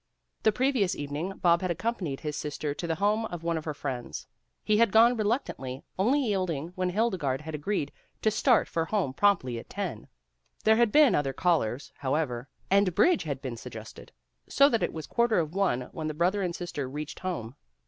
[0.41, 3.65] The previous evening Bob had accompanied his sis ter to the home of one of
[3.65, 4.25] her friends.
[4.63, 7.91] He had gone reluctantly, only yielding when Hildegarde had agreed
[8.23, 10.07] to start for home promptly at ten.
[10.63, 14.11] There had been other callers, however, and bridge had been suggested,
[14.49, 17.55] so that it was quarter of one when the brother and sister reached home.